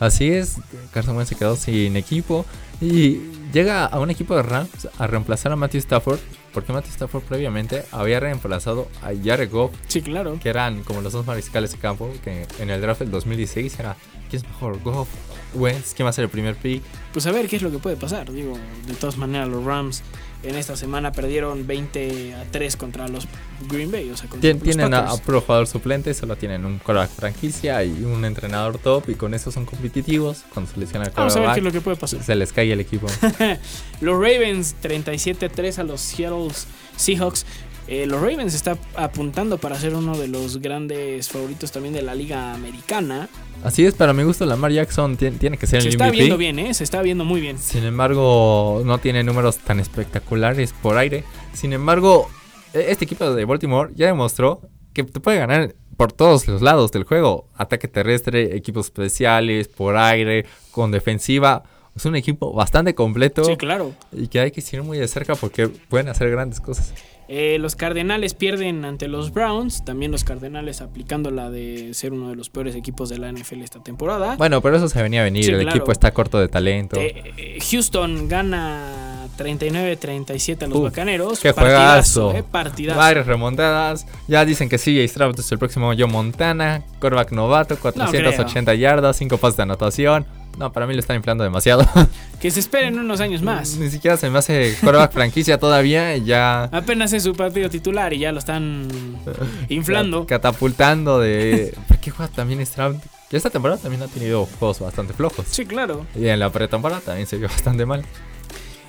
[0.00, 0.56] Así es,
[0.92, 2.44] Carson Wentz se quedó sin equipo
[2.80, 3.20] y
[3.52, 6.18] llega a un equipo de Rams a reemplazar a Matthew Stafford,
[6.58, 10.40] porque Matthew Stafford previamente había reemplazado a Jared Goff, Sí, claro.
[10.42, 13.96] que eran como los dos mariscales de campo, que en el draft del 2016 era,
[14.28, 14.82] ¿quién es mejor?
[14.82, 15.08] Goff,
[15.54, 16.82] Wentz, ¿quién va a ser el primer pick?
[17.12, 18.32] Pues a ver qué es lo que puede pasar.
[18.32, 20.02] Digo, de todas maneras, los Rams
[20.42, 23.26] en esta semana perdieron 20 a 3 contra los
[23.68, 24.08] Green Bay.
[24.10, 25.20] O sea, Tien- los tienen a, a Packers.
[25.22, 29.50] puro jugador suplente, solo tienen un quarterback franquicia y un entrenador top y con eso
[29.50, 30.44] son competitivos.
[30.54, 32.22] Cuando se lesiona el Vamos a ver qué es lo que puede pasar.
[32.22, 33.08] se les cae el equipo.
[34.00, 36.48] Los Ravens 37-3 a los Seattle
[36.96, 37.44] Seahawks.
[37.90, 42.14] Eh, los Ravens está apuntando para ser uno de los grandes favoritos también de la
[42.14, 43.28] liga americana.
[43.64, 46.18] Así es, para mi gusto Lamar Jackson tien- tiene que ser Se el está MVP.
[46.18, 46.74] viendo bien, ¿eh?
[46.74, 47.58] Se está viendo muy bien.
[47.58, 51.24] Sin embargo, no tiene números tan espectaculares por aire.
[51.54, 52.28] Sin embargo,
[52.74, 54.60] e- este equipo de Baltimore ya demostró
[54.92, 57.48] que te puede ganar por todos los lados del juego.
[57.56, 61.62] Ataque terrestre, equipos especiales, por aire, con defensiva.
[61.96, 63.92] Es un equipo bastante completo Sí, claro.
[64.12, 66.92] y que hay que seguir muy de cerca porque pueden hacer grandes cosas.
[67.30, 69.84] Eh, los Cardenales pierden ante los Browns.
[69.84, 73.62] También los Cardenales aplicando la de ser uno de los peores equipos de la NFL
[73.62, 74.36] esta temporada.
[74.36, 75.44] Bueno, pero eso se venía a venir.
[75.44, 75.76] Sí, el claro.
[75.76, 76.98] equipo está corto de talento.
[76.98, 81.40] Eh, eh, Houston gana 39-37 a los Uf, Bacaneros.
[81.40, 82.38] ¡Qué Partidazo, juegazo!
[82.38, 82.98] eh, partidazo.
[82.98, 84.06] Varias remontadas.
[84.26, 86.82] Ya dicen que CJ Stroud es el próximo Joe Montana.
[86.98, 90.26] Quarterback novato, 480 yardas, 5 pases de anotación.
[90.58, 91.86] No, para mí lo están inflando demasiado.
[92.40, 93.76] Que se esperen unos años más.
[93.78, 96.16] Ni siquiera se me hace quarterback franquicia todavía.
[96.16, 98.86] y Ya Apenas es su partido titular y ya lo están
[99.68, 100.24] inflando.
[100.26, 101.74] catapultando de...
[101.88, 102.94] ¿Por qué juega también Stroud?
[103.28, 105.46] Que esta temporada también ha tenido juegos bastante flojos.
[105.50, 106.06] Sí, claro.
[106.14, 108.04] Y en la pretemporada también se vio bastante mal.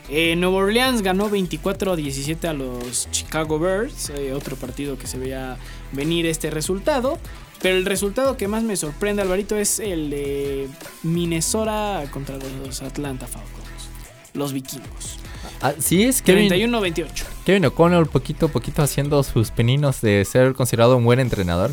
[0.09, 4.11] Eh, Nueva Orleans ganó 24 a 17 a los Chicago Bears.
[4.11, 5.57] eh, otro partido que se veía
[5.91, 7.17] venir este resultado.
[7.61, 10.69] Pero el resultado que más me sorprende, Alvarito, es el de
[11.03, 13.89] Minnesota contra los Atlanta Falcons.
[14.33, 15.19] Los vikingos.
[15.61, 17.07] Así es, Kevin, 31-28.
[17.45, 21.71] Kevin O'Connell poquito a poquito haciendo sus peninos de ser considerado un buen entrenador.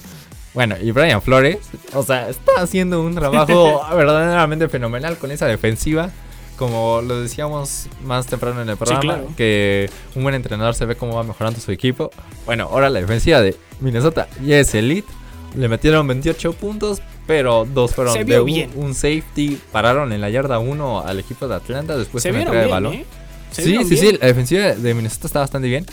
[0.55, 1.59] Bueno, y Brian Flores,
[1.92, 6.11] o sea, está haciendo un trabajo verdaderamente fenomenal con esa defensiva.
[6.57, 9.29] como lo decíamos más temprano en el programa, claro.
[9.37, 12.11] que un buen entrenador se ve cómo va mejorando su equipo.
[12.46, 15.12] Bueno, ahora la defensiva de Minnesota ya es elite.
[15.54, 19.59] Le metieron 28 puntos, pero dos fueron Se de un, safety.
[19.72, 22.94] Pararon en la yarda 1 al equipo de Atlanta después Se de una de balón.
[22.94, 23.04] ¿eh?
[23.50, 23.98] Se Sí, sí, bien.
[23.98, 25.87] sí, la defensiva de Minnesota está bastante bien.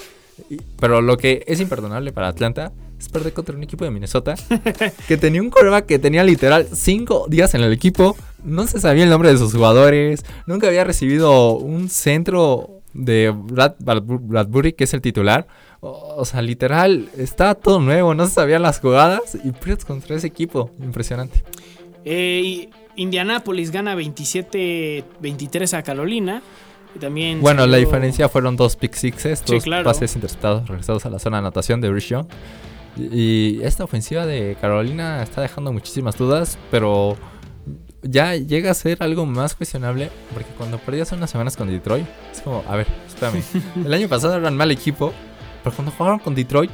[0.80, 4.36] Pero lo que es imperdonable para Atlanta es perder contra un equipo de Minnesota
[5.08, 8.18] que tenía un coreback que tenía literal cinco días en el equipo.
[8.44, 10.26] No se sabía el nombre de sus jugadores.
[10.48, 15.48] Nunca había recibido un centro de Brad, Bradbu- Bradbury, que es el titular.
[15.82, 18.14] O, o sea, literal, estaba todo nuevo.
[18.14, 19.38] No se sabían las jugadas.
[19.44, 20.70] Y pierdes contra ese equipo.
[20.82, 21.44] Impresionante.
[22.06, 26.42] Eh, Indianapolis gana 27-23 a Carolina.
[27.00, 29.84] También Bueno, la diferencia fueron dos pick sixes, Sí, dos claro.
[29.84, 32.28] pases interceptados regresados a la zona de anotación de Rich Young.
[32.98, 37.18] Y esta ofensiva de Carolina está dejando muchísimas dudas, pero
[38.04, 42.06] ya llega a ser algo más cuestionable, porque cuando perdí hace unas semanas con Detroit,
[42.32, 43.42] es como, a ver, espérame,
[43.86, 45.14] el año pasado eran mal equipo,
[45.64, 46.72] pero cuando jugaron con Detroit,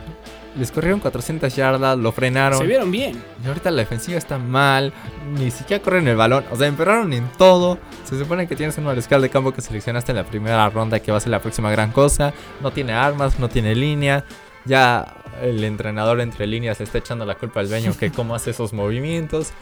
[0.57, 2.57] les corrieron 400 yardas, lo frenaron.
[2.57, 3.21] Se vieron bien.
[3.43, 4.91] Y ahorita la defensiva está mal,
[5.37, 7.77] ni siquiera corren el balón, o sea, empeoraron en todo.
[8.03, 11.11] Se supone que tienes un mariscal de campo que seleccionaste en la primera ronda que
[11.11, 12.33] va a ser la próxima gran cosa.
[12.61, 14.25] No tiene armas, no tiene línea.
[14.65, 18.51] Ya el entrenador entre líneas le está echando la culpa al dueño que cómo hace
[18.51, 19.53] esos movimientos.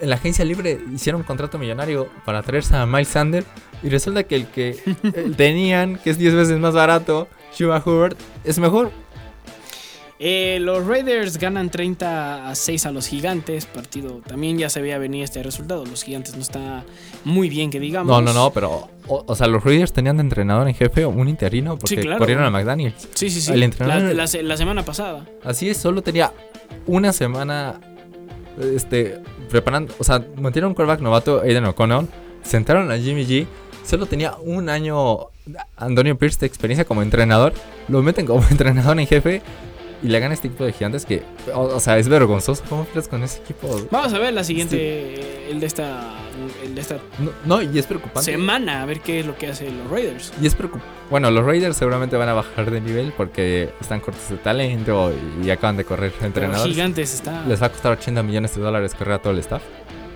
[0.00, 3.44] En la agencia libre hicieron un contrato millonario para traerse a Miles Sander
[3.82, 4.76] y resulta que el que
[5.36, 8.90] tenían, que es 10 veces más barato, Shuba Hubert, es mejor.
[10.20, 13.66] Eh, los Raiders ganan 30 a 6 a los Gigantes.
[13.66, 15.84] Partido también ya se veía venir este resultado.
[15.84, 16.84] Los Gigantes no está
[17.24, 18.08] muy bien, que digamos.
[18.10, 18.88] No, no, no, pero.
[19.08, 22.18] O, o sea, los Raiders tenían de entrenador en jefe un interino porque Sí, claro.
[22.20, 23.08] corrieron a McDaniels.
[23.12, 23.52] Sí, sí, sí.
[23.52, 25.26] El entrenador- la semana pasada.
[25.42, 26.32] Así es, solo tenía
[26.86, 27.80] una semana.
[28.60, 29.20] Este.
[29.50, 29.94] Preparando.
[29.98, 32.08] O sea, mantieron un quarterback novato, Aiden O'Connell.
[32.42, 33.46] Sentaron a Jimmy G.
[33.84, 35.28] Solo tenía un año
[35.76, 37.52] Antonio Pierce de experiencia como entrenador.
[37.88, 39.42] Lo meten como entrenador en jefe.
[40.04, 41.22] Y le gana este equipo de gigantes que.
[41.54, 42.62] O, o sea, es vergonzoso.
[42.68, 43.74] ¿Cómo pierdes con ese equipo?
[43.90, 46.12] Vamos a ver la siguiente, el de esta,
[46.62, 48.30] el de esta No, no, y es preocupante.
[48.30, 50.30] semana, a ver qué es lo que hacen los Raiders.
[50.42, 50.86] Y es preocupante.
[51.08, 55.10] Bueno, los Raiders seguramente van a bajar de nivel porque están cortos de talento
[55.42, 56.70] y acaban de correr entrenadores.
[56.74, 57.42] Gigantes está.
[57.46, 59.62] Les va a costar 80 millones de dólares correr a todo el staff.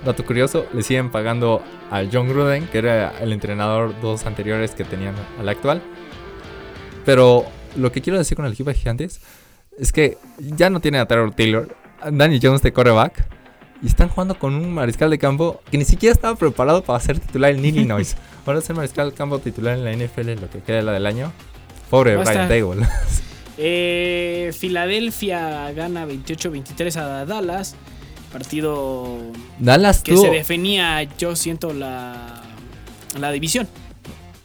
[0.05, 4.85] Dato curioso, le siguen pagando a John Gruden, que era el entrenador dos anteriores que
[4.85, 5.81] tenían al actual.
[7.07, 7.47] Pero
[7.77, 9.21] lo que quiero decir con el equipo de gigantes
[9.79, 11.77] es que ya no tiene a Taylor Taylor,
[12.11, 13.27] Danny Jones de coreback,
[13.83, 17.19] y están jugando con un mariscal de campo que ni siquiera estaba preparado para ser
[17.21, 18.17] titular en Illinois.
[18.47, 21.07] Ahora ser mariscal de campo titular en la NFL, lo que queda de la del
[21.07, 21.33] año.
[21.91, 22.87] Pobre a Brian Dable.
[23.61, 27.75] Eh, Filadelfia gana 28-23 a Dallas.
[28.33, 29.19] Partido
[29.59, 32.41] Dallas que se definía, yo siento, la,
[33.19, 33.67] la división.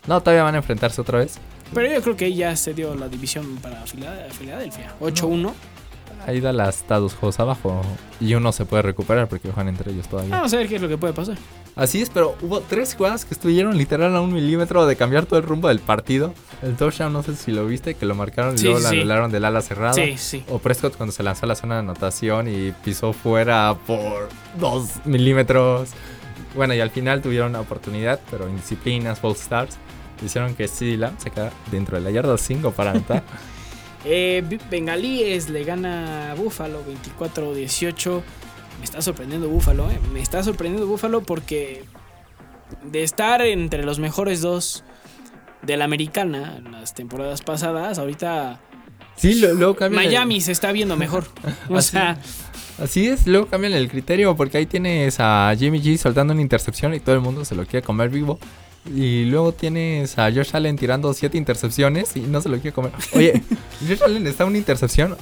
[0.07, 1.37] No, todavía van a enfrentarse otra vez.
[1.73, 4.93] Pero yo creo que ya se dio la división para Fila- Filadelfia.
[4.99, 5.51] 8-1.
[6.25, 7.81] Ahí Dallas está dos juegos abajo
[8.21, 10.33] y uno se puede recuperar porque juegan entre ellos todavía.
[10.37, 11.35] Vamos a ver qué es lo que puede pasar.
[11.75, 15.37] Así es, pero hubo tres jugadas que estuvieron literal a un milímetro de cambiar todo
[15.39, 16.33] el rumbo del partido.
[16.61, 18.89] El touchdown, no sé si lo viste, que lo marcaron y Sí, luego sí, lo
[19.01, 19.93] anularon del ala cerrada.
[19.93, 20.45] Sí, sí.
[20.49, 24.91] O Prescott cuando se lanzó a la zona de anotación y pisó fuera por dos
[25.03, 25.89] milímetros.
[26.55, 29.77] Bueno, y al final tuvieron una oportunidad, pero indisciplinas, false starts,
[30.25, 33.23] hicieron que CD Lamb se quedara dentro de la yarda 5 para anotar.
[34.05, 36.83] Eh, Bengalíes le gana a Buffalo
[37.17, 38.21] 24-18.
[38.79, 39.97] Me está sorprendiendo Buffalo, eh.
[40.11, 41.85] Me está sorprendiendo Buffalo porque
[42.83, 44.83] de estar entre los mejores dos
[45.61, 48.59] de la americana en las temporadas pasadas, ahorita
[49.15, 51.25] sí, lo- luego cambian el- Miami se está viendo mejor.
[51.69, 52.17] O Así- sea,
[52.81, 56.93] Así es, luego cambian el criterio porque ahí tienes a Jimmy G soltando una intercepción
[56.93, 58.37] y todo el mundo se lo quiere comer vivo.
[58.85, 62.91] Y luego tienes a Josh Allen tirando siete intercepciones y no se lo quiere comer.
[63.13, 63.41] Oye,
[63.87, 65.15] Josh Allen está a una intercepción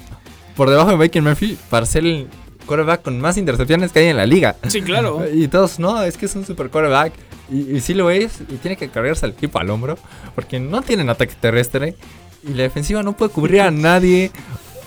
[0.56, 2.28] por debajo de Baker Murphy para ser el
[2.66, 4.56] quarterback con más intercepciones que hay en la liga.
[4.68, 5.24] sí, claro.
[5.34, 7.14] Y todos, no, es que es un super quarterback.
[7.52, 9.98] Y, y sí lo es, y tiene que cargarse al equipo al hombro,
[10.36, 11.96] porque no tienen ataque terrestre.
[12.44, 14.32] Y la defensiva no puede cubrir a nadie.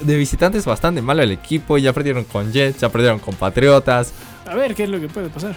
[0.00, 1.78] De visitantes bastante malo el equipo.
[1.78, 4.12] Ya perdieron con Jets, ya perdieron con Patriotas.
[4.44, 5.54] A ver qué es lo que puede pasar.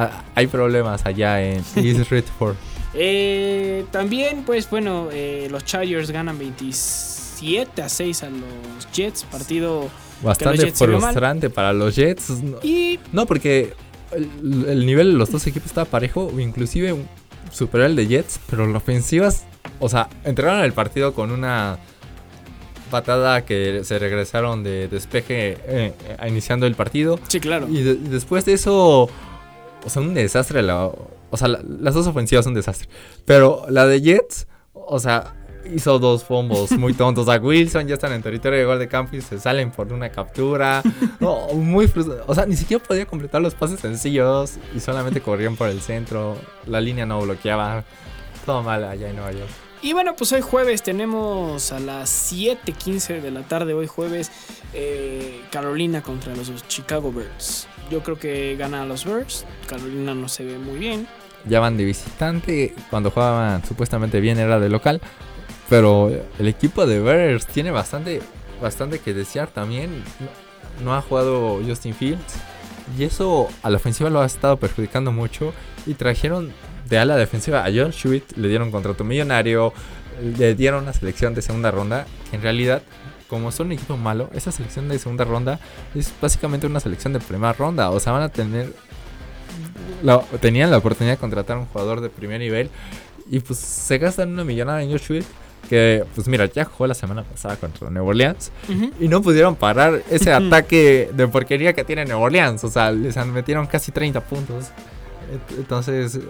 [0.00, 2.54] Ah, hay problemas allá en East Redford.
[2.94, 9.24] Eh, también, pues bueno, eh, los Chargers ganan 27 a 6 a los Jets.
[9.24, 9.88] Partido
[10.22, 12.30] Bastante Jets frustrante para los Jets.
[12.42, 13.74] No, y no, porque
[14.12, 16.32] el, el nivel de los dos equipos estaba parejo.
[16.40, 16.96] Inclusive
[17.52, 18.40] superó el de Jets.
[18.48, 19.30] Pero la ofensiva,
[19.80, 21.78] o sea, entraron al partido con una
[22.90, 27.20] patada que se regresaron de despeje eh, eh, iniciando el partido.
[27.28, 27.68] sí, claro.
[27.68, 29.10] Y, de- y después de eso,
[29.84, 30.86] o sea, un desastre la,
[31.30, 32.88] O sea, la- las dos ofensivas son un desastre.
[33.24, 35.34] Pero la de Jets, o sea,
[35.74, 37.28] hizo dos fumbles muy tontos.
[37.28, 40.08] A Wilson ya están en territorio de gol de campo y se salen por una
[40.10, 40.82] captura.
[41.20, 42.24] No, muy frustrante.
[42.26, 46.36] O sea, ni siquiera podía completar los pases sencillos y solamente corrían por el centro.
[46.66, 47.84] La línea no bloqueaba.
[48.46, 49.50] Todo mal allá en Nueva York.
[49.80, 54.32] Y bueno, pues hoy jueves tenemos a las 7:15 de la tarde, hoy jueves,
[54.74, 57.68] eh, Carolina contra los Chicago Bears.
[57.88, 59.46] Yo creo que gana a los Bears.
[59.68, 61.06] Carolina no se ve muy bien.
[61.46, 62.74] Ya van de visitante.
[62.90, 65.00] Cuando jugaban supuestamente bien era de local.
[65.68, 68.20] Pero el equipo de Bears tiene bastante,
[68.60, 70.02] bastante que desear también.
[70.80, 72.34] No, no ha jugado Justin Fields.
[72.98, 75.54] Y eso a la ofensiva lo ha estado perjudicando mucho.
[75.86, 76.52] Y trajeron
[76.88, 78.36] de ala defensiva a John Sweet.
[78.36, 79.72] Le dieron contrato millonario.
[80.38, 82.06] Le dieron una selección de segunda ronda.
[82.32, 82.82] En realidad,
[83.28, 85.60] como son un equipo malo, esa selección de segunda ronda
[85.94, 87.90] es básicamente una selección de primera ronda.
[87.90, 88.72] O sea, van a tener
[90.02, 92.70] la- tenían la oportunidad de contratar a un jugador de primer nivel
[93.30, 95.24] y pues se gastan una millonada en Josh Sweat
[95.68, 98.50] que pues mira ya jugó la semana pasada contra Nueva Orleans
[99.00, 103.16] y no pudieron parar ese ataque de porquería que tiene Nueva Orleans o sea les
[103.26, 104.66] metieron casi 30 puntos
[105.56, 106.20] entonces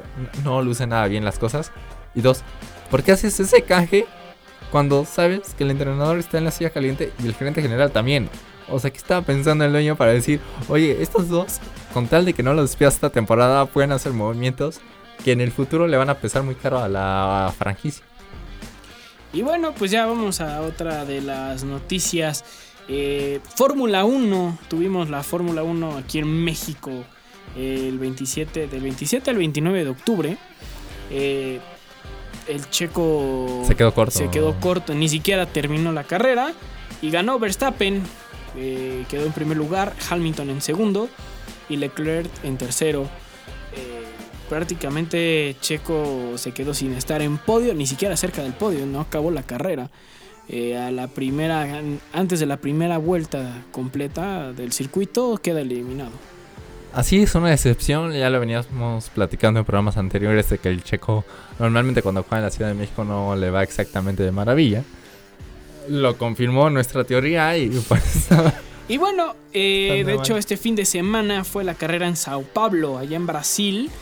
[0.45, 1.73] no luce nada bien las cosas
[2.15, 2.43] y dos
[2.91, 4.07] ¿por qué haces ese canje
[4.71, 8.29] cuando sabes que el entrenador está en la silla caliente y el gerente general también
[8.71, 11.59] o sea, ¿qué estaba pensando el dueño para decir, oye, estos dos,
[11.95, 14.81] con tal de que no los despidas esta temporada, pueden hacer movimientos
[15.25, 18.05] que en el futuro le van a pesar muy caro a la franquicia?
[19.33, 22.45] Y bueno, pues ya vamos a otra de las noticias.
[22.89, 27.05] Eh, Fórmula 1, tuvimos la Fórmula 1 aquí en México
[27.57, 30.39] el 27, del 27 al 29 de octubre.
[31.11, 31.61] Eh,
[32.49, 34.19] el checo Se quedó corto.
[34.19, 36.53] se quedó corto, ni siquiera terminó la carrera
[37.03, 38.03] y ganó Verstappen,
[38.57, 41.09] eh, quedó en primer lugar, Hamilton en segundo
[41.69, 43.03] y Leclerc en tercero.
[43.75, 44.05] Eh,
[44.49, 49.31] prácticamente Checo se quedó sin estar en podio, ni siquiera cerca del podio, no acabó
[49.31, 49.91] la carrera.
[50.51, 51.83] Eh, a la primera,
[52.15, 56.13] antes de la primera vuelta completa del circuito queda eliminado.
[56.99, 61.25] Así es una excepción, ya lo veníamos platicando en programas anteriores de que el checo
[61.61, 64.83] normalmente cuando juega en la Ciudad de México no le va exactamente de maravilla.
[65.89, 68.27] Lo confirmó nuestra teoría y pues
[68.89, 72.99] Y bueno, eh, de hecho este fin de semana fue la carrera en Sao Paulo,
[72.99, 73.93] allá en Brasil.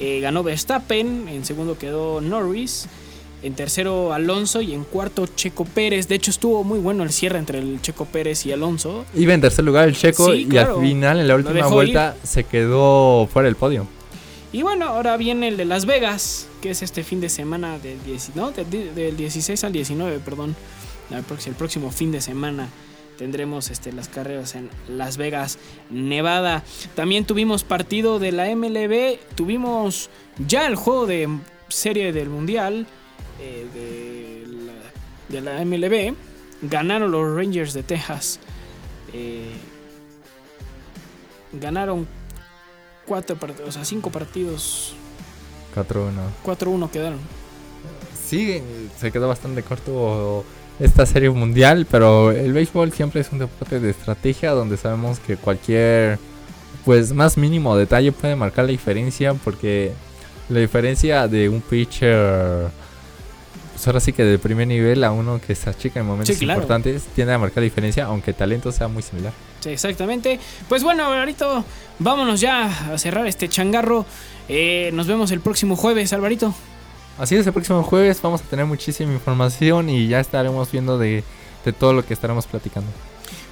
[0.00, 2.88] Eh, ganó Verstappen, en segundo quedó Norris,
[3.42, 6.08] en tercero Alonso y en cuarto Checo Pérez.
[6.08, 9.04] De hecho estuvo muy bueno el cierre entre el Checo Pérez y Alonso.
[9.14, 10.76] iba en tercer lugar el checo Sí, y claro.
[10.78, 13.86] al final en la última vuelta se quedó fuera del podio.
[14.52, 18.02] Y bueno, ahora viene el de Las Vegas, que es este fin de semana del,
[18.04, 20.54] 10 no, del, di- del 16 al 19, perdón.
[21.10, 22.68] El próximo, el próximo fin de semana
[23.18, 25.58] tendremos este, las carreras en Las Vegas,
[25.90, 26.64] Nevada.
[26.94, 30.10] También tuvimos partido de la MLB, tuvimos
[30.46, 31.28] ya el juego de
[31.68, 32.86] serie del Mundial
[33.42, 34.72] eh, de, la,
[35.28, 36.14] de la MLB.
[36.62, 38.38] Ganaron los Rangers de Texas.
[39.12, 39.50] eh,
[41.52, 42.06] ganaron
[43.06, 44.94] cuatro partidos, o sea, cinco partidos.
[45.74, 46.10] 4-1.
[46.44, 47.18] 4-1 quedaron.
[48.26, 48.62] Sí,
[48.98, 50.44] se quedó bastante corto
[50.78, 55.36] esta serie mundial, pero el béisbol siempre es un deporte de estrategia donde sabemos que
[55.36, 56.18] cualquier
[56.84, 59.92] pues más mínimo detalle puede marcar la diferencia porque
[60.48, 62.68] la diferencia de un pitcher
[63.82, 66.44] pues ahora sí que de primer nivel a uno que se achica en momentos Sí,
[66.44, 66.60] claro.
[66.60, 69.32] importantes tiende a marcar diferencia aunque el talento sea muy similar.
[69.58, 70.38] Sí, exactamente.
[70.68, 71.64] Pues bueno, Alvarito,
[71.98, 74.06] vámonos ya a cerrar este changarro.
[74.48, 76.54] Eh, nos vemos el próximo jueves, Alvarito.
[77.18, 81.24] Así es, el próximo jueves vamos a tener muchísima información y ya estaremos viendo de,
[81.64, 82.88] de todo lo que estaremos platicando.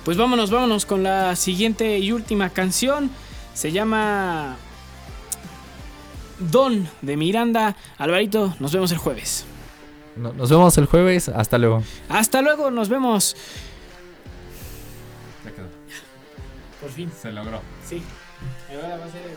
[0.04, 3.10] Pues vámonos, vámonos con la siguiente y última canción.
[3.52, 4.56] Se llama
[6.38, 7.74] Don de Miranda.
[7.98, 9.44] Alvarito, nos vemos el jueves.
[10.16, 11.82] No- Nos vemos el jueves, hasta luego.
[12.08, 13.36] Hasta luego, nos vemos.
[15.44, 15.66] Ya quedó.
[16.80, 17.60] Por fin, Se logró.
[17.86, 18.02] sí.
[18.70, 19.36] Ahora va a ser.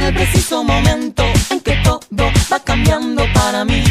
[0.00, 2.00] En el preciso momento en que todo
[2.50, 3.84] va cambiando para mí,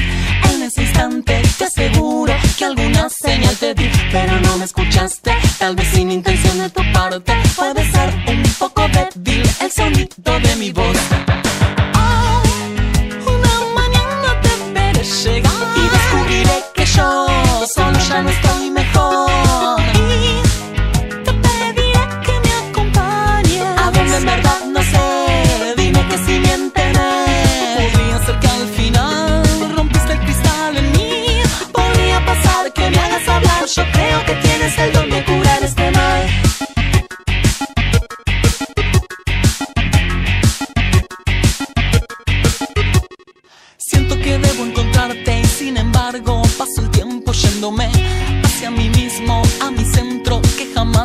[0.51, 5.75] en ese instante te aseguro que alguna señal te di, pero no me escuchaste, tal
[5.75, 10.71] vez sin intención de tu parte, puede ser un poco débil el sonido de mi
[10.71, 10.97] voz.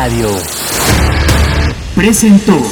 [0.00, 0.30] Radio
[1.94, 2.69] presentó.